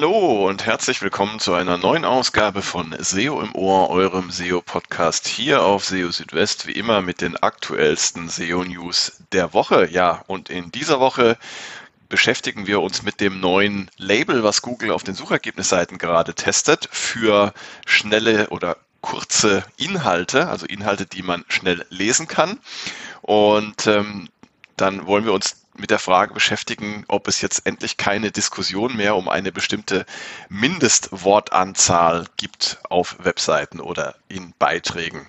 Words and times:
Hallo 0.00 0.46
und 0.46 0.64
herzlich 0.64 1.02
willkommen 1.02 1.40
zu 1.40 1.54
einer 1.54 1.76
neuen 1.76 2.04
Ausgabe 2.04 2.62
von 2.62 2.94
SEO 3.00 3.40
im 3.40 3.52
Ohr, 3.56 3.90
eurem 3.90 4.30
SEO-Podcast 4.30 5.26
hier 5.26 5.64
auf 5.64 5.84
SEO 5.84 6.12
Südwest, 6.12 6.68
wie 6.68 6.72
immer 6.72 7.02
mit 7.02 7.20
den 7.20 7.36
aktuellsten 7.36 8.28
SEO-News 8.28 9.24
der 9.32 9.54
Woche. 9.54 9.88
Ja, 9.90 10.22
und 10.28 10.50
in 10.50 10.70
dieser 10.70 11.00
Woche 11.00 11.36
beschäftigen 12.08 12.68
wir 12.68 12.80
uns 12.80 13.02
mit 13.02 13.20
dem 13.20 13.40
neuen 13.40 13.90
Label, 13.96 14.44
was 14.44 14.62
Google 14.62 14.92
auf 14.92 15.02
den 15.02 15.16
Suchergebnisseiten 15.16 15.98
gerade 15.98 16.32
testet 16.32 16.88
für 16.92 17.52
schnelle 17.84 18.50
oder 18.50 18.76
kurze 19.00 19.64
Inhalte, 19.78 20.46
also 20.46 20.64
Inhalte, 20.64 21.06
die 21.06 21.24
man 21.24 21.44
schnell 21.48 21.84
lesen 21.90 22.28
kann. 22.28 22.60
Und 23.22 23.88
ähm, 23.88 24.28
dann 24.76 25.08
wollen 25.08 25.24
wir 25.24 25.32
uns 25.32 25.56
mit 25.78 25.90
der 25.90 25.98
Frage 25.98 26.34
beschäftigen, 26.34 27.04
ob 27.08 27.28
es 27.28 27.40
jetzt 27.40 27.66
endlich 27.66 27.96
keine 27.96 28.30
Diskussion 28.30 28.96
mehr 28.96 29.16
um 29.16 29.28
eine 29.28 29.52
bestimmte 29.52 30.06
Mindestwortanzahl 30.48 32.26
gibt 32.36 32.78
auf 32.88 33.16
Webseiten 33.20 33.80
oder 33.80 34.16
in 34.28 34.52
Beiträgen. 34.58 35.26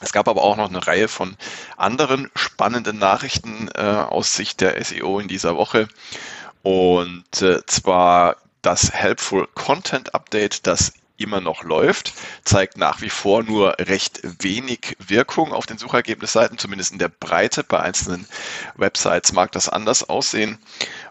Es 0.00 0.12
gab 0.12 0.28
aber 0.28 0.42
auch 0.42 0.56
noch 0.56 0.68
eine 0.68 0.86
Reihe 0.86 1.08
von 1.08 1.36
anderen 1.76 2.30
spannenden 2.34 2.98
Nachrichten 2.98 3.68
äh, 3.74 3.80
aus 3.80 4.34
Sicht 4.34 4.60
der 4.60 4.82
SEO 4.84 5.20
in 5.20 5.28
dieser 5.28 5.56
Woche. 5.56 5.88
Und 6.62 7.40
äh, 7.40 7.64
zwar 7.66 8.36
das 8.60 8.92
Helpful 8.92 9.46
Content 9.54 10.14
Update, 10.14 10.66
das 10.66 10.92
immer 11.16 11.40
noch 11.40 11.62
läuft, 11.62 12.12
zeigt 12.44 12.76
nach 12.76 13.00
wie 13.00 13.10
vor 13.10 13.42
nur 13.42 13.76
recht 13.78 14.20
wenig 14.42 14.96
Wirkung 14.98 15.52
auf 15.52 15.66
den 15.66 15.78
Suchergebnisseiten, 15.78 16.58
zumindest 16.58 16.92
in 16.92 16.98
der 16.98 17.08
Breite. 17.08 17.64
Bei 17.64 17.80
einzelnen 17.80 18.26
Websites 18.76 19.32
mag 19.32 19.52
das 19.52 19.68
anders 19.68 20.08
aussehen. 20.08 20.58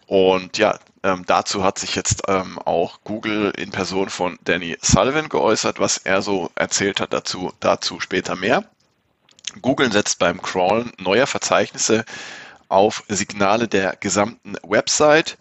Und 0.07 0.57
ja, 0.57 0.79
ähm, 1.03 1.23
dazu 1.25 1.63
hat 1.63 1.79
sich 1.79 1.95
jetzt 1.95 2.23
ähm, 2.27 2.59
auch 2.59 2.99
Google 3.03 3.51
in 3.57 3.71
Person 3.71 4.09
von 4.09 4.39
Danny 4.43 4.77
Sullivan 4.81 5.29
geäußert, 5.29 5.79
was 5.79 5.97
er 5.97 6.21
so 6.21 6.51
erzählt 6.55 6.99
hat 6.99 7.13
dazu, 7.13 7.53
dazu 7.59 7.99
später 7.99 8.35
mehr. 8.35 8.63
Google 9.61 9.91
setzt 9.91 10.19
beim 10.19 10.41
Crawlen 10.41 10.91
neuer 10.97 11.27
Verzeichnisse 11.27 12.05
auf 12.67 13.03
Signale 13.07 13.67
der 13.67 13.95
gesamten 13.95 14.55
Website. 14.63 15.37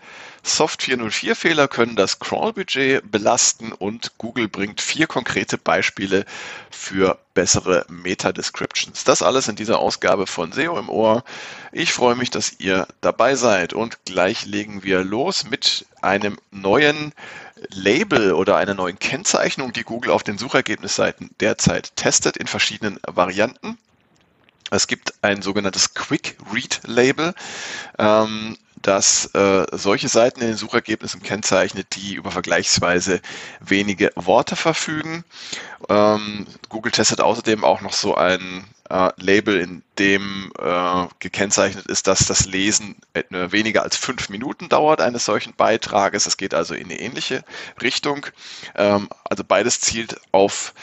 Soft 0.47 0.83
404 0.83 1.35
Fehler 1.37 1.69
können 1.69 1.97
das 1.97 2.19
Crawl-Budget 2.19 3.11
belasten 3.11 3.73
und 3.73 4.13
Google 4.19 4.47
bringt 4.47 4.83
vier 4.83 5.07
konkrete 5.07 5.57
Beispiele 5.57 6.27
für 6.71 7.19
bessere 7.33 7.87
Meta-Descriptions. 7.89 9.05
Das 9.05 9.23
alles 9.23 9.49
in 9.49 9.57
dieser 9.57 9.79
Ausgabe 9.79 10.27
von 10.27 10.53
SEO 10.53 10.79
im 10.79 10.91
Ohr. 10.91 11.25
Ich 11.73 11.95
freue 11.95 12.15
mich, 12.15 12.31
dass 12.31 12.61
ihr 12.61 12.87
dabei 13.01 13.37
seid 13.37 13.73
und 13.73 14.05
gleich 14.05 14.45
legen 14.45 14.83
wir 14.85 15.03
los 15.03 15.45
mit 15.45 15.87
einem 16.03 16.39
neuen 16.51 17.15
Label 17.71 18.35
oder 18.35 18.57
einer 18.59 18.75
neuen 18.75 18.99
Kennzeichnung, 18.99 19.73
die 19.73 19.83
Google 19.85 20.11
auf 20.11 20.23
den 20.23 20.37
Suchergebnisseiten 20.37 21.31
derzeit 21.41 21.97
testet 21.97 22.37
in 22.37 22.47
verschiedenen 22.47 23.01
Varianten. 23.07 23.79
Es 24.71 24.87
gibt 24.89 25.15
ein 25.23 25.41
sogenanntes 25.41 25.95
Quick 25.95 26.37
Read 26.53 26.81
Label. 26.85 27.35
Ähm, 27.99 28.59
das 28.85 29.35
äh, 29.35 29.65
solche 29.73 30.09
Seiten 30.09 30.43
in 30.43 30.49
den 30.49 30.57
Suchergebnissen 30.57 31.23
kennzeichnet, 31.23 31.97
die 31.97 32.15
über 32.15 32.31
vergleichsweise 32.31 33.21
wenige 33.61 34.13
Worte 34.15 34.57
verfügen. 34.57 35.25
Ähm, 35.89 36.47
Google 36.69 36.93
testet 36.93 37.23
außerdem 37.23 37.65
auch 37.65 37.81
noch 37.81 37.95
so 37.95 38.15
ein 38.15 38.67
äh, 38.91 39.11
Label, 39.17 39.59
in 39.59 39.83
dem 39.99 40.53
äh, 40.59 41.07
gekennzeichnet 41.19 41.87
ist, 41.87 42.07
dass 42.07 42.27
das 42.27 42.45
Lesen 42.45 42.97
weniger 43.31 43.83
als 43.83 43.97
fünf 43.97 44.29
Minuten 44.29 44.69
dauert 44.69 45.01
eines 45.01 45.25
solchen 45.25 45.55
Beitrages. 45.55 46.27
Es 46.27 46.37
geht 46.37 46.53
also 46.53 46.75
in 46.75 46.85
eine 46.85 47.01
ähnliche 47.01 47.43
Richtung. 47.81 48.27
Ähm, 48.75 49.09
also 49.25 49.45
beides 49.45 49.81
zielt 49.81 50.17
auf 50.31 50.75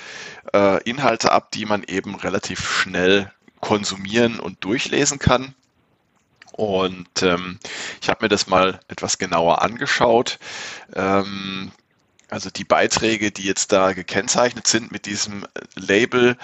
äh, 0.54 0.82
Inhalte 0.90 1.32
ab, 1.32 1.52
die 1.52 1.66
man 1.68 1.84
eben 1.84 2.16
relativ 2.16 2.68
schnell 2.68 3.32
konsumieren 3.60 4.40
und 4.40 4.66
durchlesen 4.66 5.20
kann. 5.20 5.54
Und 6.52 7.22
ähm, 7.22 7.60
ich 8.02 8.10
habe 8.10 8.26
mir 8.26 8.30
das 8.30 8.48
mal 8.48 8.80
etwas 8.88 9.18
genauer 9.18 9.62
angeschaut. 9.62 10.40
Ähm, 10.96 11.72
also 12.30 12.50
die 12.50 12.64
Beiträge, 12.64 13.32
die 13.32 13.44
jetzt 13.44 13.72
da 13.72 13.94
gekennzeichnet 13.94 14.68
sind 14.68 14.92
mit 14.92 15.06
diesem 15.06 15.46
Label, 15.76 16.38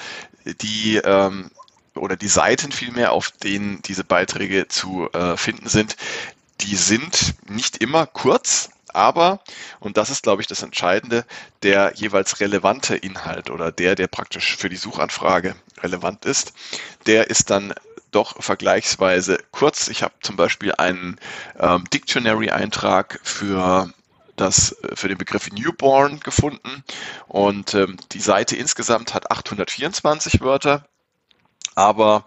die 0.62 0.98
ähm, 0.98 1.52
oder 1.96 2.16
die 2.16 2.28
Seiten 2.28 2.72
vielmehr, 2.72 3.12
auf 3.12 3.32
denen 3.32 3.82
diese 3.82 4.04
Beiträge 4.04 4.68
zu 4.68 5.10
äh, 5.14 5.36
finden 5.38 5.68
sind, 5.68 5.96
die 6.62 6.76
sind 6.76 7.36
nicht 7.50 7.78
immer 7.78 8.06
kurz, 8.06 8.70
aber, 8.94 9.42
und 9.80 9.98
das 9.98 10.10
ist, 10.10 10.24
glaube 10.24 10.42
ich, 10.42 10.48
das 10.48 10.64
Entscheidende, 10.64 11.26
der 11.62 11.94
jeweils 11.96 12.40
relevante 12.40 12.96
Inhalt 12.96 13.50
oder 13.50 13.72
der, 13.72 13.96
der 13.96 14.08
praktisch 14.08 14.58
für 14.58 14.70
die 14.70 14.76
Suchanfrage 14.76 15.56
relevant 15.82 16.26
ist, 16.26 16.54
der 17.06 17.30
ist 17.30 17.50
dann 17.50 17.74
doch 18.12 18.42
vergleichsweise 18.42 19.40
kurz. 19.52 19.88
Ich 19.88 20.04
habe 20.04 20.14
zum 20.22 20.36
Beispiel 20.36 20.74
einen 20.78 21.20
ähm, 21.60 21.84
Dictionary-Eintrag 21.94 23.20
für 23.24 23.92
das 24.36 24.78
für 24.94 25.08
den 25.08 25.18
Begriff 25.18 25.52
Newborn 25.52 26.20
gefunden 26.20 26.84
und 27.28 27.74
ähm, 27.74 27.98
die 28.12 28.20
Seite 28.20 28.56
insgesamt 28.56 29.14
hat 29.14 29.32
824 29.32 30.42
Wörter, 30.42 30.86
aber 31.74 32.24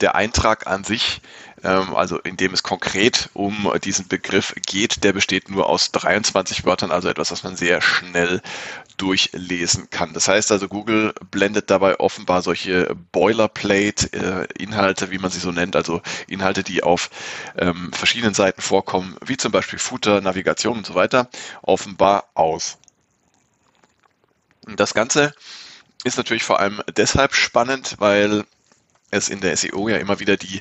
der 0.00 0.14
Eintrag 0.14 0.68
an 0.68 0.84
sich 0.84 1.20
ähm, 1.64 1.94
also 1.94 2.18
in 2.18 2.36
dem 2.36 2.54
es 2.54 2.62
konkret 2.62 3.30
um 3.34 3.70
diesen 3.82 4.08
Begriff 4.08 4.54
geht, 4.66 5.02
der 5.04 5.12
besteht 5.12 5.50
nur 5.50 5.68
aus 5.68 5.90
23 5.92 6.64
Wörtern, 6.64 6.90
also 6.90 7.08
etwas, 7.08 7.30
was 7.30 7.42
man 7.42 7.56
sehr 7.56 7.80
schnell 7.80 8.40
durchlesen 8.98 9.88
kann. 9.90 10.12
Das 10.12 10.28
heißt 10.28 10.52
also, 10.52 10.68
Google 10.68 11.14
blendet 11.30 11.70
dabei 11.70 11.98
offenbar 11.98 12.42
solche 12.42 12.94
Boilerplate-Inhalte, 13.12 15.10
wie 15.10 15.18
man 15.18 15.30
sie 15.30 15.40
so 15.40 15.52
nennt, 15.52 15.76
also 15.76 16.02
Inhalte, 16.26 16.62
die 16.62 16.82
auf 16.82 17.08
ähm, 17.56 17.92
verschiedenen 17.92 18.34
Seiten 18.34 18.60
vorkommen, 18.60 19.16
wie 19.24 19.36
zum 19.36 19.52
Beispiel 19.52 19.78
Footer, 19.78 20.20
Navigation 20.20 20.78
und 20.78 20.86
so 20.86 20.94
weiter, 20.94 21.30
offenbar 21.62 22.28
aus. 22.34 22.76
Das 24.76 24.92
Ganze 24.92 25.32
ist 26.04 26.18
natürlich 26.18 26.42
vor 26.42 26.60
allem 26.60 26.82
deshalb 26.96 27.34
spannend, 27.34 27.96
weil 27.98 28.44
es 29.10 29.28
in 29.28 29.40
der 29.40 29.56
SEO 29.56 29.88
ja 29.88 29.96
immer 29.96 30.20
wieder 30.20 30.36
die 30.36 30.60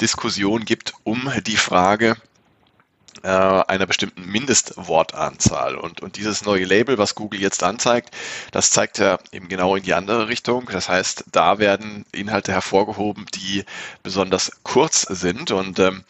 Diskussion 0.00 0.64
gibt 0.64 0.92
um 1.02 1.32
die 1.44 1.56
Frage 1.56 2.16
äh, 3.22 3.28
einer 3.28 3.86
bestimmten 3.86 4.24
Mindestwortanzahl. 4.24 5.76
Und, 5.76 6.00
und 6.00 6.16
dieses 6.16 6.44
neue 6.44 6.64
Label, 6.64 6.98
was 6.98 7.14
Google 7.14 7.40
jetzt 7.40 7.62
anzeigt, 7.62 8.14
das 8.52 8.70
zeigt 8.70 8.98
ja 8.98 9.18
eben 9.32 9.48
genau 9.48 9.76
in 9.76 9.82
die 9.82 9.94
andere 9.94 10.28
Richtung. 10.28 10.68
Das 10.72 10.88
heißt, 10.88 11.24
da 11.32 11.58
werden 11.58 12.04
Inhalte 12.12 12.52
hervorgehoben, 12.52 13.26
die 13.34 13.64
besonders 14.02 14.52
kurz 14.62 15.02
sind. 15.02 15.50
Und 15.50 15.78
ähm, 15.78 16.04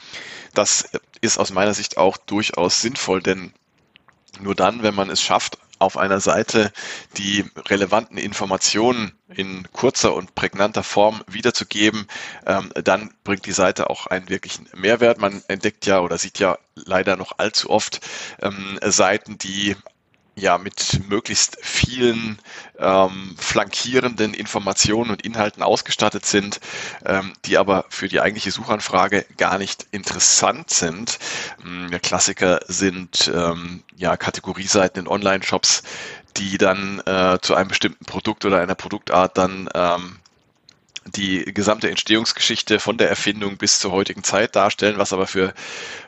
das 0.55 0.91
ist 1.21 1.39
aus 1.39 1.53
meiner 1.53 1.75
Sicht 1.75 1.97
auch 1.97 2.17
durchaus 2.17 2.81
sinnvoll, 2.81 3.23
denn 3.23 3.53
nur 4.41 4.55
dann, 4.55 4.83
wenn 4.83 4.95
man 4.95 5.11
es 5.11 5.21
schafft, 5.21 5.59
auf 5.81 5.97
einer 5.97 6.21
Seite 6.21 6.73
die 7.17 7.45
relevanten 7.69 8.19
Informationen 8.19 9.13
in 9.29 9.67
kurzer 9.73 10.15
und 10.15 10.35
prägnanter 10.35 10.83
Form 10.83 11.23
wiederzugeben, 11.27 12.07
ähm, 12.47 12.71
dann 12.85 13.13
bringt 13.25 13.47
die 13.47 13.53
Seite 13.53 13.91
auch 13.91 14.07
einen 14.07 14.29
wirklichen 14.29 14.69
Mehrwert. 14.75 15.19
Man 15.19 15.43
entdeckt 15.49 15.87
ja 15.87 16.01
oder 16.01 16.19
sieht 16.19 16.39
ja 16.39 16.59
leider 16.75 17.17
noch 17.17 17.39
allzu 17.39 17.71
oft 17.71 18.01
ähm, 18.43 18.79
Seiten, 18.83 19.39
die 19.39 19.77
ja 20.35 20.59
mit 20.59 21.01
möglichst 21.09 21.59
vielen 21.63 22.39
ähm, 22.79 23.35
flankierenden 23.39 24.35
Informationen 24.35 25.11
und 25.11 25.23
Inhalten 25.23 25.63
ausgestattet 25.63 26.27
sind, 26.27 26.61
ähm, 27.05 27.33
die 27.45 27.59
aber 27.59 27.85
für 27.89 28.09
die 28.09 28.21
eigentliche 28.21 28.51
Suchanfrage 28.51 29.27
gar 29.37 29.59
nicht 29.59 29.87
interessant 29.91 30.71
sind. 30.71 31.19
Ähm, 31.65 31.91
Klassiker 32.03 32.61
sind 32.67 33.31
ähm, 33.35 33.83
ja 33.97 34.17
Kategorieseiten 34.17 35.01
in 35.01 35.09
Online-Shops, 35.09 35.83
die 36.37 36.59
dann 36.59 37.01
äh, 37.07 37.39
zu 37.43 37.55
einem 37.55 37.69
bestimmten 37.69 38.05
Produkt 38.05 38.45
oder 38.45 38.61
einer 38.61 38.75
Produktart 38.75 39.37
dann 39.37 39.69
ähm, 39.75 40.17
die 41.07 41.45
gesamte 41.45 41.89
Entstehungsgeschichte 41.89 42.79
von 42.79 42.99
der 42.99 43.09
Erfindung 43.09 43.57
bis 43.57 43.79
zur 43.79 43.93
heutigen 43.93 44.23
Zeit 44.23 44.55
darstellen, 44.55 44.99
was 44.99 45.13
aber 45.13 45.27
für, 45.27 45.55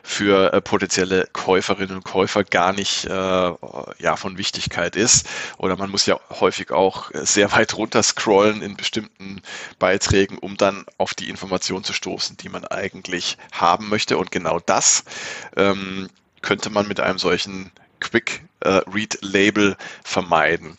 für 0.03 0.53
äh, 0.53 0.61
potenzielle 0.61 1.27
Käuferinnen 1.33 1.97
und 1.97 2.03
Käufer 2.03 2.43
gar 2.43 2.73
nicht 2.73 3.05
äh, 3.05 3.09
ja, 3.09 4.15
von 4.15 4.37
Wichtigkeit 4.37 4.95
ist. 4.95 5.27
Oder 5.57 5.75
man 5.77 5.89
muss 5.89 6.05
ja 6.05 6.19
häufig 6.29 6.71
auch 6.71 7.09
sehr 7.13 7.51
weit 7.51 7.75
runter 7.75 8.03
scrollen 8.03 8.61
in 8.61 8.77
bestimmten 8.77 9.41
Beiträgen, 9.79 10.37
um 10.37 10.57
dann 10.57 10.85
auf 10.97 11.13
die 11.13 11.29
Information 11.29 11.83
zu 11.83 11.93
stoßen, 11.93 12.37
die 12.37 12.49
man 12.49 12.65
eigentlich 12.65 13.37
haben 13.51 13.89
möchte. 13.89 14.17
Und 14.17 14.31
genau 14.31 14.59
das 14.59 15.03
ähm, 15.55 16.09
könnte 16.41 16.69
man 16.69 16.87
mit 16.87 16.99
einem 16.99 17.17
solchen 17.17 17.71
Quick 17.99 18.43
äh, 18.59 18.81
Read 18.93 19.17
Label 19.21 19.75
vermeiden. 20.03 20.77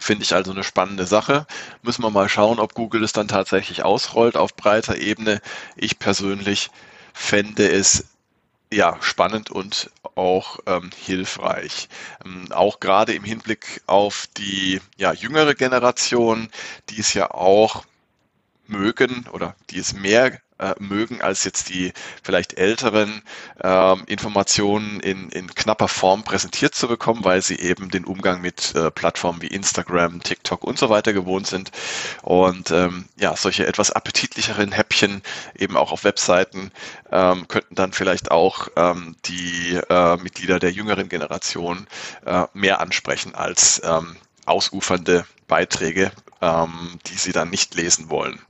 Finde 0.00 0.24
ich 0.24 0.34
also 0.34 0.50
eine 0.50 0.64
spannende 0.64 1.06
Sache. 1.06 1.46
Müssen 1.82 2.02
wir 2.02 2.10
mal 2.10 2.28
schauen, 2.28 2.58
ob 2.58 2.74
Google 2.74 3.04
es 3.04 3.12
dann 3.12 3.28
tatsächlich 3.28 3.84
ausrollt 3.84 4.36
auf 4.36 4.56
breiter 4.56 4.96
Ebene. 4.96 5.40
Ich 5.76 5.98
persönlich 5.98 6.70
fände 7.12 7.70
es 7.70 8.06
ja, 8.72 8.96
spannend 9.00 9.50
und 9.50 9.90
auch 10.14 10.58
ähm, 10.66 10.90
hilfreich. 10.96 11.88
Ähm, 12.24 12.50
auch 12.50 12.80
gerade 12.80 13.12
im 13.12 13.24
Hinblick 13.24 13.82
auf 13.86 14.26
die 14.38 14.80
ja, 14.96 15.12
jüngere 15.12 15.54
Generation, 15.54 16.48
die 16.88 17.00
es 17.00 17.12
ja 17.12 17.30
auch 17.30 17.84
mögen 18.66 19.26
oder 19.32 19.54
die 19.70 19.78
es 19.78 19.92
mehr 19.92 20.40
äh, 20.60 20.74
mögen, 20.78 21.20
als 21.22 21.44
jetzt 21.44 21.68
die 21.68 21.92
vielleicht 22.22 22.58
älteren 22.58 23.22
ähm, 23.62 24.02
Informationen 24.06 25.00
in, 25.00 25.30
in 25.30 25.52
knapper 25.54 25.88
Form 25.88 26.22
präsentiert 26.22 26.74
zu 26.74 26.88
bekommen, 26.88 27.24
weil 27.24 27.42
sie 27.42 27.58
eben 27.58 27.90
den 27.90 28.04
Umgang 28.04 28.40
mit 28.40 28.74
äh, 28.74 28.90
Plattformen 28.90 29.42
wie 29.42 29.48
Instagram, 29.48 30.22
TikTok 30.22 30.64
und 30.64 30.78
so 30.78 30.90
weiter 30.90 31.12
gewohnt 31.12 31.46
sind. 31.46 31.70
Und 32.22 32.70
ähm, 32.70 33.06
ja, 33.16 33.34
solche 33.36 33.66
etwas 33.66 33.90
appetitlicheren 33.90 34.72
Häppchen 34.72 35.22
eben 35.58 35.76
auch 35.76 35.92
auf 35.92 36.04
Webseiten 36.04 36.70
ähm, 37.10 37.48
könnten 37.48 37.74
dann 37.74 37.92
vielleicht 37.92 38.30
auch 38.30 38.68
ähm, 38.76 39.16
die 39.24 39.80
äh, 39.88 40.16
Mitglieder 40.18 40.58
der 40.58 40.70
jüngeren 40.70 41.08
Generation 41.08 41.86
äh, 42.26 42.44
mehr 42.52 42.80
ansprechen 42.80 43.34
als 43.34 43.80
ähm, 43.84 44.16
ausufernde 44.46 45.24
Beiträge, 45.48 46.12
ähm, 46.40 46.98
die 47.06 47.14
sie 47.14 47.32
dann 47.32 47.50
nicht 47.50 47.74
lesen 47.74 48.10
wollen. 48.10 48.40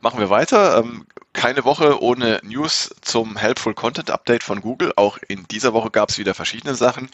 Machen 0.00 0.20
wir 0.20 0.30
weiter. 0.30 0.78
Ähm, 0.78 1.06
keine 1.32 1.64
Woche 1.64 2.02
ohne 2.02 2.40
News 2.42 2.90
zum 3.02 3.36
Helpful 3.36 3.74
Content 3.74 4.10
Update 4.10 4.42
von 4.42 4.60
Google. 4.60 4.92
Auch 4.96 5.18
in 5.28 5.46
dieser 5.48 5.72
Woche 5.72 5.90
gab 5.90 6.08
es 6.08 6.18
wieder 6.18 6.34
verschiedene 6.34 6.74
Sachen. 6.74 7.08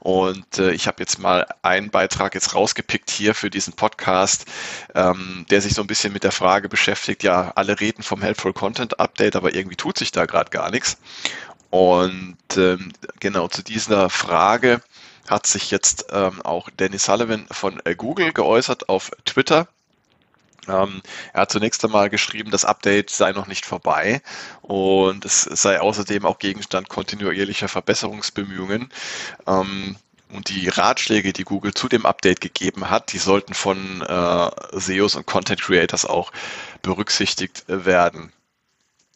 Und 0.00 0.58
äh, 0.58 0.72
ich 0.72 0.86
habe 0.86 0.96
jetzt 1.00 1.18
mal 1.18 1.46
einen 1.62 1.90
Beitrag 1.90 2.34
jetzt 2.34 2.54
rausgepickt 2.54 3.10
hier 3.10 3.34
für 3.34 3.50
diesen 3.50 3.74
Podcast, 3.74 4.46
ähm, 4.94 5.44
der 5.50 5.60
sich 5.60 5.74
so 5.74 5.82
ein 5.82 5.86
bisschen 5.86 6.12
mit 6.12 6.24
der 6.24 6.32
Frage 6.32 6.68
beschäftigt, 6.68 7.22
ja, 7.22 7.52
alle 7.54 7.80
reden 7.80 8.02
vom 8.02 8.22
Helpful 8.22 8.52
Content 8.52 8.98
Update, 8.98 9.36
aber 9.36 9.54
irgendwie 9.54 9.76
tut 9.76 9.98
sich 9.98 10.10
da 10.10 10.24
gerade 10.24 10.50
gar 10.50 10.70
nichts. 10.70 10.98
Und 11.68 12.38
ähm, 12.56 12.92
genau 13.20 13.48
zu 13.48 13.62
dieser 13.62 14.10
Frage 14.10 14.80
hat 15.28 15.46
sich 15.46 15.70
jetzt 15.70 16.12
auch 16.12 16.70
Dennis 16.70 17.04
Sullivan 17.04 17.46
von 17.50 17.80
äh, 17.84 17.94
Google 17.94 18.32
geäußert 18.32 18.88
auf 18.88 19.12
Twitter. 19.24 19.68
Ähm, 20.68 21.02
er 21.32 21.42
hat 21.42 21.52
zunächst 21.52 21.84
einmal 21.84 22.10
geschrieben, 22.10 22.50
das 22.50 22.64
Update 22.64 23.10
sei 23.10 23.32
noch 23.32 23.46
nicht 23.46 23.64
vorbei 23.66 24.22
und 24.62 25.24
es 25.24 25.42
sei 25.42 25.80
außerdem 25.80 26.24
auch 26.24 26.38
Gegenstand 26.38 26.88
kontinuierlicher 26.88 27.68
Verbesserungsbemühungen. 27.68 28.90
Ähm, 29.46 29.96
und 30.32 30.48
die 30.48 30.68
Ratschläge, 30.68 31.32
die 31.32 31.42
Google 31.42 31.74
zu 31.74 31.88
dem 31.88 32.06
Update 32.06 32.40
gegeben 32.40 32.88
hat, 32.88 33.12
die 33.12 33.18
sollten 33.18 33.54
von 33.54 34.02
äh, 34.02 34.50
SEOs 34.78 35.16
und 35.16 35.26
Content 35.26 35.60
Creators 35.60 36.04
auch 36.04 36.30
berücksichtigt 36.82 37.64
werden. 37.66 38.32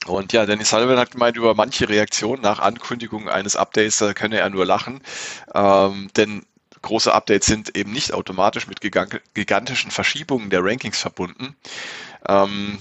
Und 0.06 0.32
ja, 0.32 0.44
Dennis 0.44 0.70
Sullivan 0.70 0.98
hat 0.98 1.12
gemeint, 1.12 1.36
über 1.36 1.54
manche 1.54 1.88
Reaktionen 1.88 2.42
nach 2.42 2.58
Ankündigung 2.58 3.28
eines 3.28 3.56
Updates, 3.56 3.98
da 3.98 4.12
könne 4.12 4.38
er 4.38 4.50
nur 4.50 4.66
lachen. 4.66 5.00
Ähm, 5.54 6.10
denn 6.16 6.44
große 6.84 7.12
Updates 7.12 7.46
sind 7.46 7.76
eben 7.76 7.92
nicht 7.92 8.12
automatisch 8.12 8.66
mit 8.68 8.80
gigantischen 8.80 9.90
Verschiebungen 9.90 10.50
der 10.50 10.62
Rankings 10.62 10.98
verbunden. 10.98 11.56
Ähm, 12.28 12.78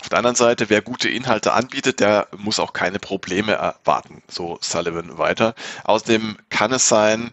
auf 0.00 0.08
der 0.08 0.18
anderen 0.18 0.36
Seite, 0.36 0.68
wer 0.68 0.82
gute 0.82 1.08
Inhalte 1.08 1.52
anbietet, 1.52 2.00
der 2.00 2.28
muss 2.36 2.58
auch 2.58 2.72
keine 2.72 2.98
Probleme 2.98 3.52
erwarten, 3.52 4.22
so 4.28 4.58
Sullivan 4.60 5.16
weiter. 5.18 5.54
Außerdem 5.84 6.36
kann 6.50 6.72
es 6.72 6.88
sein, 6.88 7.32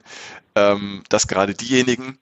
ähm, 0.56 1.04
dass 1.10 1.28
gerade 1.28 1.54
diejenigen, 1.54 2.18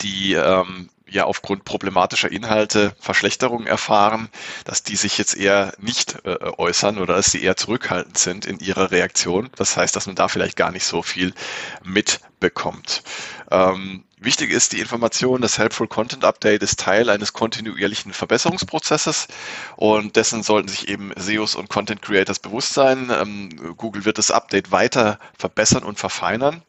die 0.00 0.34
ähm, 0.34 0.88
ja 1.08 1.24
aufgrund 1.24 1.64
problematischer 1.64 2.30
Inhalte 2.30 2.94
Verschlechterungen 2.98 3.66
erfahren, 3.66 4.28
dass 4.64 4.82
die 4.82 4.96
sich 4.96 5.18
jetzt 5.18 5.36
eher 5.36 5.74
nicht 5.78 6.18
äh, 6.24 6.36
äußern 6.56 6.98
oder 6.98 7.16
dass 7.16 7.30
sie 7.30 7.42
eher 7.42 7.56
zurückhaltend 7.56 8.18
sind 8.18 8.46
in 8.46 8.58
ihrer 8.58 8.90
Reaktion. 8.90 9.50
Das 9.56 9.76
heißt, 9.76 9.94
dass 9.94 10.06
man 10.06 10.16
da 10.16 10.28
vielleicht 10.28 10.56
gar 10.56 10.70
nicht 10.70 10.84
so 10.84 11.02
viel 11.02 11.34
mitbekommt. 11.82 13.02
Ähm, 13.50 14.04
wichtig 14.18 14.50
ist 14.50 14.72
die 14.72 14.80
Information, 14.80 15.40
das 15.42 15.58
Helpful 15.58 15.88
Content 15.88 16.24
Update 16.24 16.62
ist 16.62 16.80
Teil 16.80 17.10
eines 17.10 17.32
kontinuierlichen 17.32 18.12
Verbesserungsprozesses 18.12 19.28
und 19.76 20.16
dessen 20.16 20.42
sollten 20.42 20.68
sich 20.68 20.88
eben 20.88 21.12
SEOs 21.16 21.54
und 21.54 21.68
Content 21.68 22.02
Creators 22.02 22.38
bewusst 22.38 22.74
sein. 22.74 23.10
Ähm, 23.10 23.76
Google 23.76 24.04
wird 24.04 24.18
das 24.18 24.30
Update 24.30 24.70
weiter 24.72 25.18
verbessern 25.38 25.82
und 25.82 25.98
verfeinern. 25.98 26.62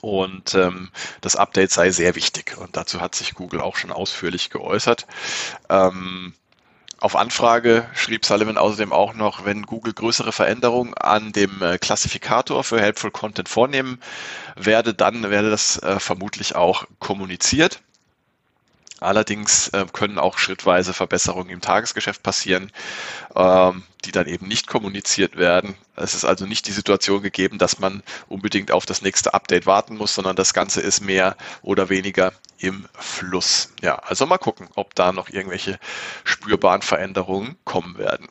Und 0.00 0.54
ähm, 0.54 0.90
das 1.20 1.36
Update 1.36 1.70
sei 1.70 1.90
sehr 1.90 2.14
wichtig. 2.14 2.56
Und 2.58 2.76
dazu 2.76 3.00
hat 3.00 3.14
sich 3.14 3.34
Google 3.34 3.60
auch 3.60 3.76
schon 3.76 3.92
ausführlich 3.92 4.50
geäußert. 4.50 5.06
Ähm, 5.68 6.34
auf 7.00 7.14
Anfrage 7.14 7.88
schrieb 7.94 8.24
Sullivan 8.24 8.58
außerdem 8.58 8.92
auch 8.92 9.14
noch, 9.14 9.44
wenn 9.44 9.62
Google 9.62 9.92
größere 9.92 10.32
Veränderungen 10.32 10.94
an 10.94 11.30
dem 11.30 11.62
äh, 11.62 11.78
Klassifikator 11.78 12.64
für 12.64 12.80
Helpful 12.80 13.12
Content 13.12 13.48
vornehmen 13.48 14.00
werde, 14.56 14.94
dann 14.94 15.30
werde 15.30 15.48
das 15.50 15.80
äh, 15.80 16.00
vermutlich 16.00 16.56
auch 16.56 16.86
kommuniziert. 16.98 17.80
Allerdings 19.00 19.68
äh, 19.68 19.86
können 19.92 20.18
auch 20.18 20.38
schrittweise 20.38 20.92
Verbesserungen 20.92 21.50
im 21.50 21.60
Tagesgeschäft 21.60 22.22
passieren, 22.22 22.72
ähm, 23.36 23.84
die 24.04 24.12
dann 24.12 24.26
eben 24.26 24.48
nicht 24.48 24.66
kommuniziert 24.66 25.36
werden. 25.36 25.76
Es 25.94 26.14
ist 26.14 26.24
also 26.24 26.46
nicht 26.46 26.66
die 26.66 26.72
Situation 26.72 27.22
gegeben, 27.22 27.58
dass 27.58 27.78
man 27.78 28.02
unbedingt 28.28 28.72
auf 28.72 28.86
das 28.86 29.02
nächste 29.02 29.34
Update 29.34 29.66
warten 29.66 29.96
muss, 29.96 30.14
sondern 30.14 30.36
das 30.36 30.54
Ganze 30.54 30.80
ist 30.80 31.00
mehr 31.00 31.36
oder 31.62 31.88
weniger 31.88 32.32
im 32.58 32.88
Fluss. 32.94 33.72
Ja, 33.82 33.96
also 33.96 34.26
mal 34.26 34.38
gucken, 34.38 34.68
ob 34.74 34.94
da 34.94 35.12
noch 35.12 35.28
irgendwelche 35.28 35.78
spürbaren 36.24 36.82
Veränderungen 36.82 37.56
kommen 37.64 37.98
werden. 37.98 38.28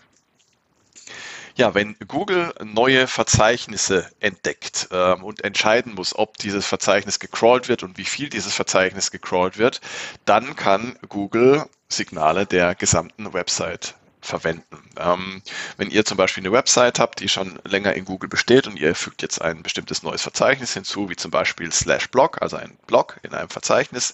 Ja, 1.57 1.73
wenn 1.73 1.95
Google 2.07 2.53
neue 2.63 3.07
Verzeichnisse 3.07 4.07
entdeckt 4.19 4.89
ähm, 4.91 5.23
und 5.23 5.43
entscheiden 5.43 5.95
muss, 5.95 6.15
ob 6.15 6.37
dieses 6.37 6.67
Verzeichnis 6.67 7.17
gecrawlt 7.17 7.67
wird 7.67 7.81
und 7.81 7.97
wie 7.97 8.05
viel 8.05 8.29
dieses 8.29 8.53
Verzeichnis 8.53 9.09
gecrawlt 9.09 9.57
wird, 9.57 9.81
dann 10.25 10.55
kann 10.55 10.99
Google 11.09 11.65
Signale 11.89 12.45
der 12.45 12.75
gesamten 12.75 13.33
Website 13.33 13.95
verwenden. 14.21 14.77
Ähm, 14.99 15.41
wenn 15.77 15.89
ihr 15.89 16.05
zum 16.05 16.17
Beispiel 16.17 16.43
eine 16.43 16.51
Website 16.51 16.99
habt, 16.99 17.21
die 17.21 17.29
schon 17.29 17.57
länger 17.63 17.93
in 17.93 18.05
Google 18.05 18.29
besteht 18.29 18.67
und 18.67 18.77
ihr 18.77 18.93
fügt 18.93 19.23
jetzt 19.23 19.41
ein 19.41 19.63
bestimmtes 19.63 20.03
neues 20.03 20.21
Verzeichnis 20.21 20.75
hinzu, 20.75 21.09
wie 21.09 21.15
zum 21.15 21.31
Beispiel 21.31 21.71
slash 21.71 22.09
blog, 22.09 22.39
also 22.39 22.57
ein 22.57 22.77
Blog 22.85 23.19
in 23.23 23.33
einem 23.33 23.49
Verzeichnis, 23.49 24.13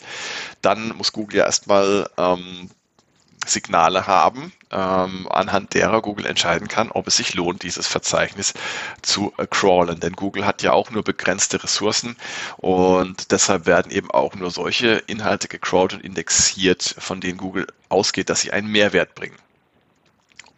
dann 0.61 0.95
muss 0.95 1.11
Google 1.11 1.39
ja 1.39 1.45
erstmal 1.45 2.09
ähm, 2.17 2.69
Signale 3.45 4.07
haben, 4.07 4.51
ähm, 4.71 5.27
anhand 5.29 5.73
derer 5.73 6.01
Google 6.01 6.25
entscheiden 6.25 6.67
kann, 6.67 6.91
ob 6.91 7.07
es 7.07 7.17
sich 7.17 7.33
lohnt, 7.33 7.63
dieses 7.63 7.87
Verzeichnis 7.87 8.53
zu 9.01 9.33
äh, 9.37 9.45
crawlen. 9.47 9.99
Denn 9.99 10.13
Google 10.13 10.45
hat 10.45 10.61
ja 10.61 10.73
auch 10.73 10.91
nur 10.91 11.03
begrenzte 11.03 11.63
Ressourcen 11.63 12.15
und 12.57 13.31
deshalb 13.31 13.65
werden 13.65 13.91
eben 13.91 14.11
auch 14.11 14.35
nur 14.35 14.51
solche 14.51 15.03
Inhalte 15.07 15.47
gecrawlt 15.47 15.93
und 15.93 16.03
indexiert, 16.03 16.95
von 16.97 17.21
denen 17.21 17.37
Google 17.37 17.67
ausgeht, 17.89 18.29
dass 18.29 18.41
sie 18.41 18.51
einen 18.51 18.67
Mehrwert 18.67 19.15
bringen. 19.15 19.37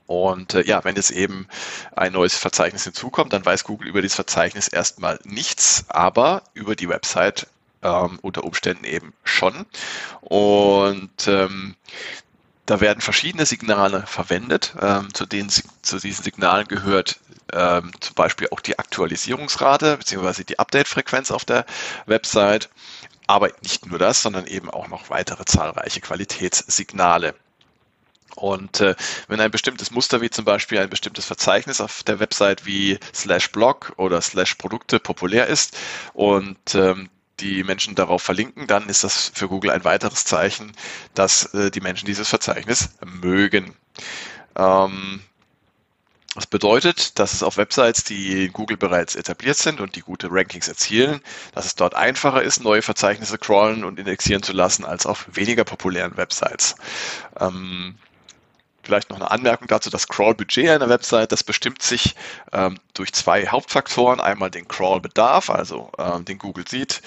Und 0.07 0.53
äh, 0.53 0.63
ja, 0.63 0.83
wenn 0.83 0.95
jetzt 0.95 1.11
eben 1.11 1.47
ein 1.95 2.13
neues 2.13 2.37
Verzeichnis 2.37 2.83
hinzukommt, 2.83 3.33
dann 3.33 3.45
weiß 3.45 3.63
Google 3.63 3.87
über 3.87 4.01
dieses 4.01 4.15
Verzeichnis 4.15 4.67
erstmal 4.67 5.19
nichts, 5.23 5.85
aber 5.89 6.43
über 6.53 6.75
die 6.75 6.89
Website 6.89 7.47
ähm, 7.81 8.19
unter 8.21 8.43
Umständen 8.43 8.85
eben 8.85 9.13
schon. 9.23 9.65
Und 10.21 11.27
ähm, 11.27 11.75
da 12.65 12.81
werden 12.81 13.01
verschiedene 13.01 13.45
Signale 13.45 14.05
verwendet. 14.07 14.75
Ähm, 14.81 15.13
zu, 15.13 15.25
den, 15.25 15.49
zu 15.49 15.99
diesen 15.99 16.23
Signalen 16.23 16.67
gehört 16.67 17.19
ähm, 17.53 17.91
zum 17.99 18.15
Beispiel 18.15 18.47
auch 18.51 18.59
die 18.59 18.79
Aktualisierungsrate 18.79 19.97
bzw. 19.97 20.43
die 20.43 20.59
Update-Frequenz 20.59 21.31
auf 21.31 21.45
der 21.45 21.65
Website. 22.05 22.69
Aber 23.27 23.49
nicht 23.61 23.85
nur 23.85 23.99
das, 23.99 24.21
sondern 24.21 24.45
eben 24.45 24.69
auch 24.69 24.87
noch 24.87 25.09
weitere 25.09 25.45
zahlreiche 25.45 26.01
Qualitätssignale. 26.01 27.35
Und 28.35 28.81
äh, 28.81 28.95
wenn 29.27 29.39
ein 29.39 29.51
bestimmtes 29.51 29.91
Muster 29.91 30.21
wie 30.21 30.29
zum 30.29 30.45
Beispiel 30.45 30.79
ein 30.79 30.89
bestimmtes 30.89 31.25
Verzeichnis 31.25 31.79
auf 31.79 32.03
der 32.03 32.19
Website 32.19 32.65
wie 32.65 32.99
slash 33.13 33.51
blog 33.51 33.93
oder 33.97 34.21
slash 34.21 34.55
Produkte 34.55 34.99
populär 34.99 35.47
ist 35.47 35.77
und 36.13 36.75
ähm, 36.75 37.09
die 37.39 37.63
Menschen 37.63 37.95
darauf 37.95 38.21
verlinken, 38.21 38.67
dann 38.67 38.87
ist 38.89 39.03
das 39.03 39.31
für 39.33 39.47
Google 39.47 39.71
ein 39.71 39.83
weiteres 39.83 40.25
Zeichen, 40.25 40.71
dass 41.13 41.53
äh, 41.53 41.71
die 41.71 41.81
Menschen 41.81 42.05
dieses 42.05 42.29
Verzeichnis 42.29 42.89
mögen. 43.03 43.75
Ähm, 44.55 45.21
das 46.35 46.47
bedeutet, 46.47 47.17
dass 47.17 47.33
es 47.33 47.43
auf 47.43 47.55
Websites, 47.55 48.03
die 48.03 48.45
in 48.45 48.53
Google 48.53 48.75
bereits 48.75 49.15
etabliert 49.15 49.55
sind 49.57 49.79
und 49.79 49.95
die 49.95 50.01
gute 50.01 50.27
Rankings 50.29 50.67
erzielen, 50.67 51.21
dass 51.53 51.65
es 51.65 51.75
dort 51.75 51.95
einfacher 51.95 52.43
ist, 52.43 52.61
neue 52.61 52.81
Verzeichnisse 52.81 53.37
crawlen 53.37 53.85
und 53.85 53.99
indexieren 53.99 54.43
zu 54.43 54.51
lassen, 54.51 54.83
als 54.83 55.05
auf 55.05 55.27
weniger 55.31 55.63
populären 55.63 56.17
Websites. 56.17 56.75
Ähm, 57.39 57.95
Vielleicht 58.85 59.09
noch 59.09 59.17
eine 59.17 59.31
Anmerkung 59.31 59.67
dazu, 59.67 59.89
das 59.89 60.07
Crawl-Budget 60.07 60.69
einer 60.69 60.89
Website, 60.89 61.31
das 61.31 61.43
bestimmt 61.43 61.81
sich 61.81 62.15
ähm, 62.53 62.77
durch 62.93 63.13
zwei 63.13 63.47
Hauptfaktoren. 63.47 64.21
Einmal 64.21 64.51
den 64.51 64.67
Crawl-Bedarf, 64.67 65.49
also 65.49 65.91
ähm, 65.97 66.23
den 66.23 66.37
Google 66.37 66.67
sieht, 66.67 67.01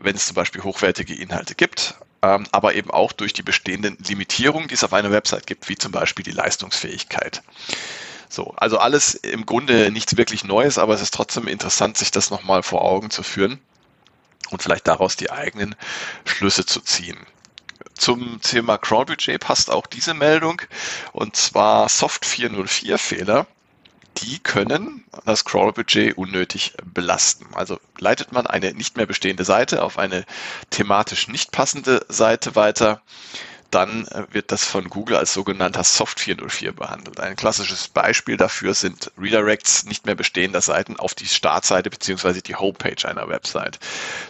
wenn 0.00 0.16
es 0.16 0.26
zum 0.26 0.34
Beispiel 0.34 0.64
hochwertige 0.64 1.14
Inhalte 1.14 1.54
gibt, 1.54 1.94
ähm, 2.22 2.48
aber 2.50 2.74
eben 2.74 2.90
auch 2.90 3.12
durch 3.12 3.32
die 3.32 3.44
bestehenden 3.44 3.96
Limitierungen, 4.04 4.66
die 4.66 4.74
es 4.74 4.82
auf 4.82 4.92
einer 4.92 5.12
Website 5.12 5.46
gibt, 5.46 5.68
wie 5.68 5.76
zum 5.76 5.92
Beispiel 5.92 6.24
die 6.24 6.32
Leistungsfähigkeit. 6.32 7.42
So, 8.28 8.52
also 8.56 8.78
alles 8.78 9.14
im 9.14 9.46
Grunde 9.46 9.92
nichts 9.92 10.16
wirklich 10.16 10.42
Neues, 10.42 10.78
aber 10.78 10.94
es 10.94 11.00
ist 11.00 11.14
trotzdem 11.14 11.46
interessant, 11.46 11.96
sich 11.96 12.10
das 12.10 12.30
nochmal 12.30 12.64
vor 12.64 12.82
Augen 12.82 13.10
zu 13.10 13.22
führen 13.22 13.60
und 14.50 14.64
vielleicht 14.64 14.88
daraus 14.88 15.14
die 15.14 15.30
eigenen 15.30 15.76
Schlüsse 16.24 16.66
zu 16.66 16.80
ziehen. 16.80 17.18
Zum 18.00 18.40
Thema 18.40 18.78
Crawlbudget 18.78 19.40
passt 19.40 19.70
auch 19.70 19.86
diese 19.86 20.14
Meldung 20.14 20.62
und 21.12 21.36
zwar 21.36 21.86
Soft 21.90 22.24
404 22.24 22.96
Fehler 22.96 23.46
die 24.22 24.38
können 24.38 25.04
das 25.24 25.44
Crawl-Budget 25.44 26.16
unnötig 26.16 26.74
belasten. 26.84 27.46
Also 27.54 27.78
leitet 27.98 28.32
man 28.32 28.46
eine 28.46 28.72
nicht 28.72 28.96
mehr 28.96 29.06
bestehende 29.06 29.44
Seite 29.44 29.82
auf 29.82 29.98
eine 29.98 30.24
thematisch 30.70 31.28
nicht 31.28 31.52
passende 31.52 32.04
Seite 32.08 32.56
weiter, 32.56 33.02
dann 33.70 34.06
äh, 34.08 34.24
wird 34.30 34.52
das 34.52 34.64
von 34.64 34.88
Google 34.88 35.16
als 35.16 35.32
sogenannter 35.32 35.84
Soft 35.84 36.20
404 36.20 36.72
behandelt. 36.72 37.20
Ein 37.20 37.36
klassisches 37.36 37.88
Beispiel 37.88 38.36
dafür 38.36 38.74
sind 38.74 39.10
Redirects 39.18 39.84
nicht 39.84 40.06
mehr 40.06 40.14
bestehender 40.14 40.60
Seiten 40.60 40.96
auf 40.96 41.14
die 41.14 41.26
Startseite 41.26 41.90
beziehungsweise 41.90 42.42
die 42.42 42.56
Homepage 42.56 43.08
einer 43.08 43.28
Website. 43.28 43.78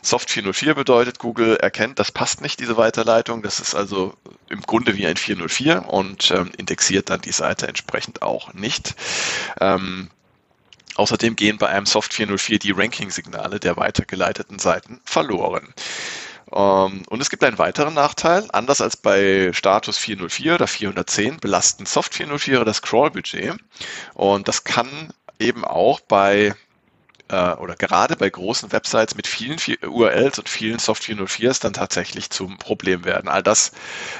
Soft 0.02 0.30
404 0.30 0.74
bedeutet, 0.74 1.18
Google 1.18 1.56
erkennt, 1.56 1.98
das 1.98 2.12
passt 2.12 2.40
nicht, 2.40 2.60
diese 2.60 2.76
Weiterleitung. 2.76 3.42
Das 3.42 3.60
ist 3.60 3.74
also 3.74 4.14
im 4.48 4.62
Grunde 4.62 4.96
wie 4.96 5.06
ein 5.06 5.16
404 5.16 5.88
und 5.88 6.30
ähm, 6.30 6.50
indexiert 6.56 7.10
dann 7.10 7.20
die 7.20 7.32
Seite 7.32 7.68
entsprechend 7.68 8.22
auch 8.22 8.52
nicht. 8.54 8.94
Ähm, 9.60 10.10
Außerdem 10.96 11.34
gehen 11.34 11.56
bei 11.56 11.68
einem 11.68 11.86
Soft 11.86 12.12
404 12.12 12.58
die 12.58 12.72
Ranking-Signale 12.72 13.58
der 13.58 13.78
weitergeleiteten 13.78 14.58
Seiten 14.58 15.00
verloren. 15.04 15.72
Ähm, 16.52 17.02
und 17.08 17.20
es 17.20 17.30
gibt 17.30 17.44
einen 17.44 17.58
weiteren 17.58 17.94
Nachteil. 17.94 18.46
Anders 18.52 18.80
als 18.80 18.96
bei 18.96 19.52
Status 19.52 19.98
404 19.98 20.54
oder 20.54 20.66
410 20.66 21.38
belasten 21.38 21.86
Soft 21.86 22.14
404 22.14 22.64
das 22.64 22.82
Crawl-Budget. 22.82 23.54
Und 24.14 24.48
das 24.48 24.64
kann 24.64 24.88
eben 25.38 25.64
auch 25.64 26.00
bei 26.00 26.54
äh, 27.30 27.52
oder 27.54 27.76
gerade 27.76 28.16
bei 28.16 28.28
großen 28.28 28.72
Websites 28.72 29.14
mit 29.14 29.26
vielen 29.26 29.58
URLs 29.82 30.38
und 30.38 30.48
vielen 30.48 30.78
Soft 30.78 31.02
404s 31.02 31.62
dann 31.62 31.72
tatsächlich 31.72 32.30
zum 32.30 32.58
Problem 32.58 33.04
werden. 33.04 33.28
All 33.28 33.42
das 33.42 33.72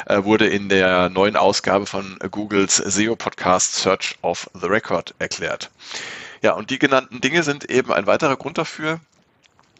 äh, 0.06 0.22
wurde 0.24 0.46
in 0.46 0.68
der 0.68 1.08
neuen 1.08 1.36
Ausgabe 1.36 1.86
von 1.86 2.18
Googles 2.30 2.76
SEO-Podcast 2.76 3.74
Search 3.74 4.16
of 4.22 4.48
the 4.54 4.66
Record 4.66 5.14
erklärt. 5.18 5.70
Ja, 6.42 6.52
und 6.52 6.70
die 6.70 6.78
genannten 6.78 7.20
Dinge 7.20 7.42
sind 7.42 7.68
eben 7.68 7.92
ein 7.92 8.06
weiterer 8.06 8.36
Grund 8.36 8.56
dafür, 8.56 9.00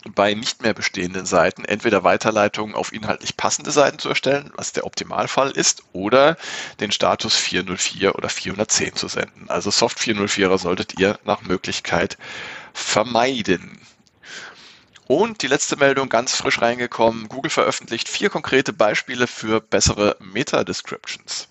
bei 0.08 0.34
nicht 0.34 0.62
mehr 0.62 0.72
bestehenden 0.74 1.26
Seiten 1.26 1.64
entweder 1.64 2.04
Weiterleitungen 2.04 2.74
auf 2.74 2.92
inhaltlich 2.92 3.36
passende 3.36 3.70
Seiten 3.70 3.98
zu 3.98 4.08
erstellen, 4.08 4.50
was 4.56 4.72
der 4.72 4.86
Optimalfall 4.86 5.50
ist, 5.50 5.82
oder 5.92 6.36
den 6.80 6.90
Status 6.90 7.36
404 7.36 8.14
oder 8.14 8.28
410 8.28 8.96
zu 8.96 9.08
senden. 9.08 9.50
Also 9.50 9.70
Soft 9.70 9.98
404er 9.98 10.58
solltet 10.58 10.98
ihr 10.98 11.18
nach 11.24 11.42
Möglichkeit 11.42 12.16
vermeiden. 12.72 13.80
Und 15.06 15.42
die 15.42 15.48
letzte 15.48 15.76
Meldung 15.76 16.08
ganz 16.08 16.36
frisch 16.36 16.62
reingekommen. 16.62 17.28
Google 17.28 17.50
veröffentlicht 17.50 18.08
vier 18.08 18.30
konkrete 18.30 18.72
Beispiele 18.72 19.26
für 19.26 19.60
bessere 19.60 20.16
Meta-Descriptions. 20.20 21.48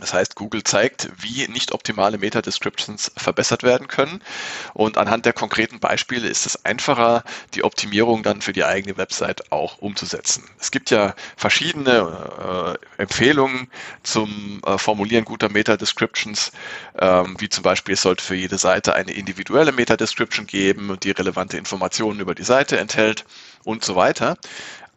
Das 0.00 0.12
heißt, 0.12 0.36
Google 0.36 0.62
zeigt, 0.62 1.10
wie 1.18 1.48
nicht 1.48 1.72
optimale 1.72 2.18
Meta-Descriptions 2.18 3.10
verbessert 3.16 3.62
werden 3.62 3.88
können. 3.88 4.22
Und 4.74 4.96
anhand 4.96 5.26
der 5.26 5.32
konkreten 5.32 5.80
Beispiele 5.80 6.28
ist 6.28 6.46
es 6.46 6.64
einfacher, 6.64 7.24
die 7.54 7.64
Optimierung 7.64 8.22
dann 8.22 8.40
für 8.40 8.52
die 8.52 8.64
eigene 8.64 8.96
Website 8.96 9.50
auch 9.50 9.78
umzusetzen. 9.78 10.48
Es 10.58 10.70
gibt 10.70 10.90
ja 10.90 11.14
verschiedene 11.36 12.78
äh, 12.98 13.02
Empfehlungen 13.02 13.70
zum 14.02 14.60
äh, 14.64 14.78
Formulieren 14.78 15.24
guter 15.24 15.48
Meta-Descriptions, 15.48 16.52
ähm, 16.98 17.36
wie 17.38 17.48
zum 17.48 17.62
Beispiel, 17.62 17.94
es 17.94 18.02
sollte 18.02 18.24
für 18.24 18.36
jede 18.36 18.58
Seite 18.58 18.94
eine 18.94 19.12
individuelle 19.12 19.72
Meta-Description 19.72 20.46
geben, 20.46 20.96
die 21.02 21.10
relevante 21.10 21.56
Informationen 21.56 22.20
über 22.20 22.34
die 22.34 22.44
Seite 22.44 22.78
enthält 22.78 23.24
und 23.64 23.84
so 23.84 23.96
weiter. 23.96 24.38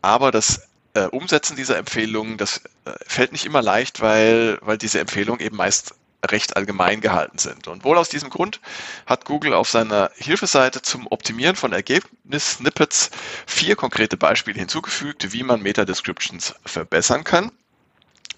Aber 0.02 0.32
das 0.32 0.68
äh, 0.94 1.06
Umsetzen 1.06 1.56
dieser 1.56 1.78
Empfehlungen, 1.78 2.38
das 2.38 2.62
äh, 2.86 2.92
fällt 3.06 3.32
nicht 3.32 3.46
immer 3.46 3.62
leicht, 3.62 4.02
weil, 4.02 4.58
weil 4.62 4.78
diese 4.78 5.00
Empfehlungen 5.00 5.42
eben 5.42 5.58
meist 5.58 5.96
recht 6.30 6.56
allgemein 6.56 7.02
gehalten 7.02 7.38
sind. 7.38 7.68
Und 7.68 7.84
wohl 7.84 7.98
aus 7.98 8.10
diesem 8.10 8.30
Grund 8.30 8.60
hat 9.06 9.26
Google 9.26 9.54
auf 9.54 9.70
seiner 9.70 10.12
Hilfeseite 10.16 10.82
zum 10.82 11.08
Optimieren 11.08 11.56
von 11.56 11.74
Ergebnis-Snippets 11.74 13.10
vier 13.48 13.76
konkrete 13.76 14.18
Beispiele 14.18 14.60
hinzugefügt, 14.60 15.34
wie 15.34 15.44
man 15.44 15.62
Meta-Descriptions 15.62 16.54
verbessern 16.66 17.24
kann. 17.24 17.52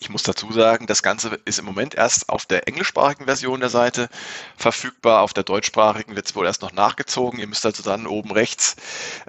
Ich 0.03 0.09
muss 0.09 0.23
dazu 0.23 0.51
sagen, 0.51 0.85
das 0.85 1.01
Ganze 1.01 1.39
ist 1.45 1.59
im 1.59 1.65
Moment 1.65 1.95
erst 1.95 2.27
auf 2.27 2.45
der 2.45 2.67
englischsprachigen 2.67 3.23
Version 3.23 3.61
der 3.61 3.69
Seite 3.69 4.09
verfügbar. 4.57 5.21
Auf 5.21 5.31
der 5.31 5.43
deutschsprachigen 5.43 6.17
wird 6.17 6.25
es 6.25 6.35
wohl 6.35 6.45
erst 6.45 6.61
noch 6.61 6.73
nachgezogen. 6.73 7.39
Ihr 7.39 7.47
müsst 7.47 7.65
also 7.65 7.83
dann 7.83 8.05
oben 8.05 8.33
rechts 8.33 8.75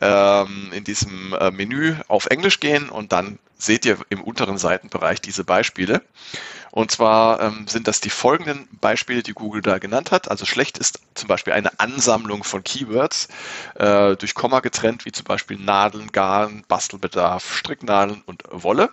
ähm, 0.01 0.73
in 0.73 0.83
diesem 0.83 1.33
äh, 1.33 1.53
Menü 1.53 1.95
auf 2.09 2.27
Englisch 2.27 2.59
gehen 2.59 2.89
und 2.89 3.13
dann 3.13 3.39
seht 3.57 3.85
ihr 3.85 3.99
im 4.11 4.21
unteren 4.21 4.59
Seitenbereich 4.59 5.21
diese 5.21 5.45
Beispiele. 5.45 6.03
Und 6.75 6.91
zwar 6.91 7.41
ähm, 7.41 7.69
sind 7.69 7.87
das 7.87 8.01
die 8.01 8.11
folgenden 8.11 8.69
Beispiele, 8.81 9.23
die 9.23 9.33
Google 9.33 9.63
da 9.63 9.79
genannt 9.79 10.11
hat. 10.11 10.29
Also 10.29 10.45
schlecht 10.45 10.77
ist 10.77 10.99
zum 11.15 11.29
Beispiel 11.29 11.53
eine 11.53 11.79
Ansammlung 11.79 12.43
von 12.43 12.65
Keywords 12.65 13.29
äh, 13.77 14.17
durch 14.17 14.35
Komma 14.35 14.59
getrennt, 14.59 15.05
wie 15.05 15.13
zum 15.13 15.23
Beispiel 15.23 15.57
Nadeln, 15.57 16.11
Garn, 16.11 16.65
Bastelbedarf, 16.67 17.55
Stricknadeln 17.55 18.25
und 18.27 18.43
Wolle. 18.51 18.91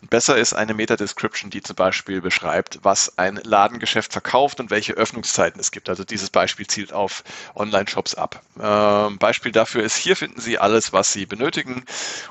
Und 0.00 0.08
besser 0.08 0.38
ist 0.38 0.54
eine 0.54 0.72
Meta-Description, 0.72 1.50
die 1.50 1.62
zum 1.62 1.76
Beispiel 1.76 2.22
beschreibt, 2.22 2.78
was 2.84 3.18
ein 3.18 3.38
Ladengeschäft 3.44 4.12
verkauft 4.12 4.58
und 4.58 4.70
welche 4.70 4.94
Öffnungszeiten 4.94 5.60
es 5.60 5.72
gibt. 5.72 5.90
Also 5.90 6.04
dieses 6.04 6.30
Beispiel 6.30 6.66
zielt 6.68 6.94
auf 6.94 7.22
Online-Shops 7.54 8.14
ab. 8.14 8.40
Ähm, 8.58 9.18
Beispiel 9.18 9.52
dafür 9.52 9.82
ist, 9.82 9.96
hier 9.96 10.16
finden 10.16 10.40
Sie 10.40 10.58
alles, 10.58 10.94
was 10.94 11.12
Sie 11.12 11.26
benötigen, 11.26 11.84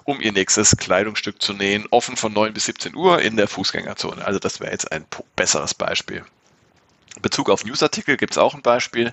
um 0.04 0.20
Ihr 0.20 0.32
nächstes 0.32 0.78
Kleidungsstück 0.78 1.44
zu 1.44 1.54
nähen, 1.54 1.86
offen 1.92 2.16
von 2.16 2.34
9 2.34 2.54
bis 2.54 2.66
17 2.66 2.96
Uhr 2.96 3.22
in 3.22 3.38
der 3.38 3.48
Fußgängerzone. 3.48 4.26
Also 4.26 4.40
das 4.40 4.60
wäre 4.60 4.79
jetzt 4.80 4.92
ein 4.92 5.06
besseres 5.36 5.74
Beispiel. 5.74 6.24
In 7.16 7.24
Bezug 7.24 7.50
auf 7.50 7.66
Newsartikel 7.66 8.16
gibt 8.16 8.34
es 8.34 8.38
auch 8.38 8.54
ein 8.54 8.62
Beispiel. 8.62 9.12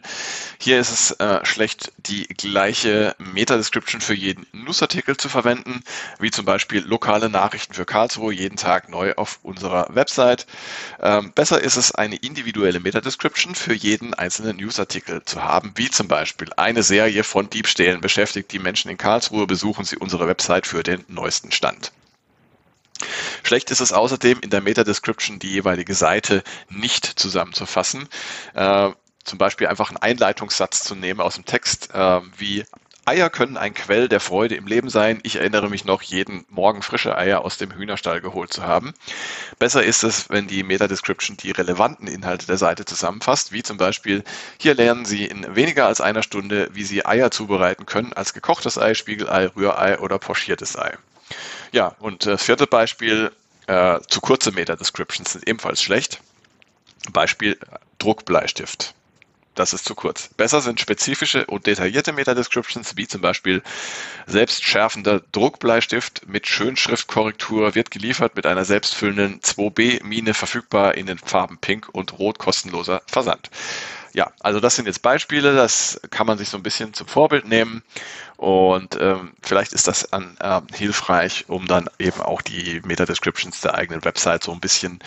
Hier 0.61 0.79
ist 0.79 0.93
es 0.93 1.11
äh, 1.13 1.45
schlecht, 1.45 1.93
die 1.97 2.29
gleiche 2.29 3.17
Meta-Description 3.19 4.01
für 4.01 4.15
jeden 4.15 4.47
Newsartikel 4.53 5.17
zu 5.17 5.29
verwenden, 5.29 5.83
wie 6.21 6.31
zum 6.31 6.45
Beispiel 6.45 6.83
lokale 6.83 7.31
Nachrichten 7.31 7.73
für 7.73 7.87
Karlsruhe 7.87 8.35
jeden 8.35 8.59
Tag 8.59 8.91
neu 8.91 9.15
auf 9.15 9.41
unserer 9.43 9.89
Website. 9.93 10.47
Ähm, 11.01 11.33
besser 11.33 11.61
ist 11.61 11.77
es, 11.77 11.93
eine 11.93 12.17
individuelle 12.17 12.81
Meta-Description 12.81 13.55
für 13.55 13.75
jeden 13.75 14.15
einzelnen 14.15 14.59
Newsartikel 14.59 15.25
zu 15.25 15.43
haben, 15.43 15.73
wie 15.75 15.91
zum 15.91 16.07
Beispiel 16.07 16.53
eine 16.57 16.83
Serie 16.83 17.25
von 17.25 17.51
Diebstählen 17.51 18.03
beschäftigt 18.03 18.53
die 18.53 18.61
Menschen 18.61 18.91
in 18.91 18.99
Karlsruhe, 18.99 19.47
besuchen 19.47 19.87
Sie 19.87 19.97
unsere 19.97 20.29
Website 20.29 20.67
für 20.67 20.83
den 20.83 21.05
neuesten 21.09 21.51
Stand. 21.51 21.93
Schlecht 23.43 23.71
ist 23.71 23.81
es 23.81 23.93
außerdem, 23.93 24.41
in 24.41 24.51
der 24.51 24.61
Meta-Description 24.61 25.39
die 25.39 25.51
jeweilige 25.51 25.95
Seite 25.95 26.43
nicht 26.69 27.05
zusammenzufassen. 27.05 28.09
Äh, 28.55 28.91
zum 29.25 29.39
Beispiel 29.39 29.67
einfach 29.67 29.91
einen 29.91 29.99
Einleitungssatz 29.99 30.85
zu 30.85 30.95
nehmen 30.95 31.21
aus 31.21 31.35
dem 31.35 31.45
Text, 31.45 31.91
äh, 31.93 32.21
wie 32.37 32.65
Eier 33.09 33.31
können 33.31 33.57
ein 33.57 33.73
Quell 33.73 34.09
der 34.09 34.19
Freude 34.19 34.57
im 34.57 34.67
Leben 34.67 34.89
sein. 34.89 35.21
Ich 35.23 35.37
erinnere 35.37 35.71
mich 35.71 35.85
noch, 35.85 36.03
jeden 36.03 36.45
Morgen 36.49 36.83
frische 36.83 37.17
Eier 37.17 37.45
aus 37.45 37.57
dem 37.57 37.71
Hühnerstall 37.71 38.21
geholt 38.21 38.53
zu 38.53 38.65
haben. 38.65 38.95
Besser 39.61 39.85
ist 39.85 40.03
es, 40.03 40.29
wenn 40.29 40.49
die 40.49 40.65
Meta-Description 40.65 41.37
die 41.37 41.53
relevanten 41.53 42.09
Inhalte 42.09 42.47
der 42.47 42.59
Seite 42.59 42.85
zusammenfasst, 42.85 43.53
wie 43.53 43.63
zum 43.63 43.77
Beispiel, 43.77 44.25
hier 44.59 44.75
lernen 44.75 45.05
Sie 45.05 45.25
in 45.25 45.55
weniger 45.55 45.87
als 45.87 46.01
einer 46.01 46.25
Stunde, 46.25 46.69
wie 46.73 46.83
Sie 46.83 47.07
Eier 47.07 47.31
zubereiten 47.31 47.87
können, 47.87 48.13
als 48.13 48.35
gekochtes 48.35 48.77
Ei, 48.77 48.95
Spiegelei, 48.95 49.47
Rührei 49.47 50.01
oder 50.01 50.19
pochiertes 50.19 50.77
Ei. 50.77 50.99
Ja, 51.73 51.95
und 51.99 52.27
das 52.27 52.43
äh, 52.43 52.45
vierte 52.45 52.67
Beispiel, 52.67 53.33
äh, 53.67 54.01
zu 54.09 54.21
kurze 54.21 54.53
Meta-Descriptions 54.53 55.33
sind 55.33 55.49
ebenfalls 55.49 55.83
schlecht. 55.83 56.21
Beispiel 57.13 57.59
Druckbleistift. 57.99 58.95
Das 59.57 59.73
ist 59.73 59.87
zu 59.87 59.95
kurz. 59.95 60.29
Besser 60.37 60.61
sind 60.61 60.81
spezifische 60.81 61.47
und 61.47 61.67
detaillierte 61.67 62.13
Meta-Descriptions, 62.13 62.99
wie 62.99 63.09
zum 63.09 63.23
Beispiel 63.23 63.63
selbstschärfender 64.27 65.23
Druckbleistift 65.33 66.29
mit 66.29 66.47
Schönschriftkorrektur 66.47 67.75
wird 67.75 67.91
geliefert 67.91 68.37
mit 68.37 68.45
einer 68.45 68.67
selbstfüllenden 68.67 69.41
2B-Mine 69.41 70.35
verfügbar 70.35 70.95
in 70.95 71.07
den 71.07 71.19
Farben 71.19 71.57
Pink 71.57 71.89
und 71.91 72.19
Rot 72.19 72.39
kostenloser 72.39 73.01
Versand. 73.07 73.51
Ja, 74.17 74.33
also 74.41 74.61
das 74.61 74.75
sind 74.75 74.87
jetzt 74.87 75.03
Beispiele, 75.03 75.55
das 75.55 76.01
kann 76.09 76.27
man 76.27 76.39
sich 76.39 76.49
so 76.49 76.57
ein 76.57 76.63
bisschen 76.63 76.95
zum 76.95 77.07
Vorbild 77.07 77.47
nehmen 77.47 77.83
und 78.39 78.97
ähm, 78.99 79.35
vielleicht 79.43 79.75
ist 79.75 79.89
das 79.89 80.11
an, 80.11 80.39
äh, 80.41 80.63
hilfreich, 80.75 81.45
um 81.49 81.67
dann 81.67 81.91
eben 81.99 82.23
auch 82.23 82.41
die 82.41 82.81
Meta-Descriptions 82.83 83.61
der 83.61 83.75
eigenen 83.75 84.03
Website 84.07 84.43
so 84.43 84.53
ein 84.53 84.61
bisschen 84.61 85.01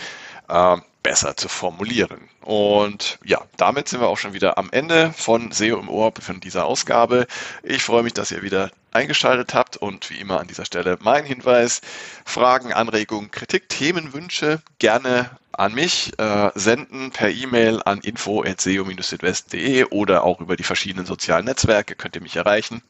äh, 0.47 0.77
besser 1.01 1.35
zu 1.35 1.49
formulieren. 1.49 2.29
Und 2.41 3.17
ja, 3.25 3.41
damit 3.57 3.87
sind 3.87 3.99
wir 3.99 4.09
auch 4.09 4.19
schon 4.19 4.33
wieder 4.33 4.59
am 4.59 4.69
Ende 4.71 5.11
von 5.13 5.51
SEO 5.51 5.79
im 5.79 5.89
Ohr 5.89 6.13
von 6.21 6.39
dieser 6.39 6.65
Ausgabe. 6.65 7.25
Ich 7.63 7.81
freue 7.81 8.03
mich, 8.03 8.13
dass 8.13 8.29
ihr 8.29 8.43
wieder 8.43 8.69
eingeschaltet 8.91 9.55
habt 9.55 9.75
und 9.75 10.11
wie 10.11 10.19
immer 10.19 10.39
an 10.39 10.47
dieser 10.47 10.65
Stelle 10.65 10.99
mein 11.01 11.25
Hinweis, 11.25 11.81
Fragen, 12.25 12.73
Anregungen, 12.73 13.31
Kritik, 13.31 13.69
Themenwünsche 13.69 14.61
gerne 14.77 15.31
an 15.59 15.73
mich 15.73 16.17
äh, 16.17 16.51
senden 16.55 17.11
per 17.11 17.29
E-Mail 17.29 17.81
an 17.83 17.99
info.seo-südwest.de 17.99 19.85
oder 19.85 20.23
auch 20.23 20.39
über 20.39 20.55
die 20.55 20.63
verschiedenen 20.63 21.05
sozialen 21.05 21.45
Netzwerke 21.45 21.95
könnt 21.95 22.15
ihr 22.15 22.21
mich 22.21 22.37
erreichen. 22.37 22.81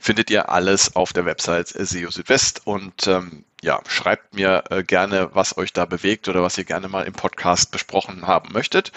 Findet 0.00 0.30
ihr 0.30 0.48
alles 0.48 0.96
auf 0.96 1.12
der 1.12 1.26
Website 1.26 1.68
SEO 1.68 2.10
Südwest 2.10 2.62
und 2.64 3.06
ähm, 3.06 3.44
ja, 3.62 3.80
schreibt 3.86 4.34
mir 4.34 4.64
äh, 4.70 4.82
gerne, 4.82 5.30
was 5.34 5.58
euch 5.58 5.72
da 5.72 5.84
bewegt 5.84 6.28
oder 6.28 6.42
was 6.42 6.56
ihr 6.56 6.64
gerne 6.64 6.88
mal 6.88 7.06
im 7.06 7.12
Podcast 7.12 7.70
besprochen 7.70 8.26
haben 8.26 8.52
möchtet. 8.52 8.92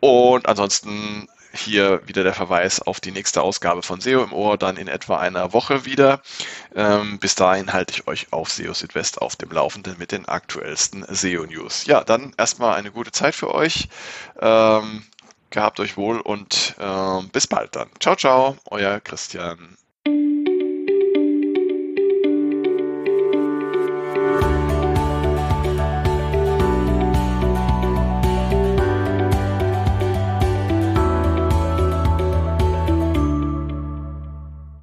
Und 0.00 0.48
ansonsten 0.48 1.28
hier 1.60 2.00
wieder 2.06 2.22
der 2.22 2.34
Verweis 2.34 2.80
auf 2.80 3.00
die 3.00 3.10
nächste 3.10 3.42
Ausgabe 3.42 3.82
von 3.82 4.00
SEO 4.00 4.22
im 4.22 4.32
Ohr, 4.32 4.58
dann 4.58 4.76
in 4.76 4.88
etwa 4.88 5.18
einer 5.18 5.52
Woche 5.52 5.84
wieder. 5.84 6.22
Ähm, 6.74 7.18
bis 7.18 7.34
dahin 7.34 7.72
halte 7.72 7.94
ich 7.94 8.06
euch 8.06 8.32
auf 8.32 8.50
SEO 8.50 8.74
Südwest 8.74 9.20
auf 9.20 9.36
dem 9.36 9.50
Laufenden 9.50 9.98
mit 9.98 10.12
den 10.12 10.26
aktuellsten 10.26 11.04
SEO-News. 11.08 11.86
Ja, 11.86 12.04
dann 12.04 12.34
erstmal 12.36 12.76
eine 12.76 12.90
gute 12.90 13.12
Zeit 13.12 13.34
für 13.34 13.54
euch. 13.54 13.88
Ähm, 14.40 15.04
gehabt 15.50 15.80
euch 15.80 15.96
wohl 15.96 16.20
und 16.20 16.74
äh, 16.78 17.22
bis 17.32 17.46
bald 17.46 17.76
dann. 17.76 17.88
Ciao, 18.00 18.16
ciao, 18.16 18.56
euer 18.66 19.00
Christian. 19.00 19.76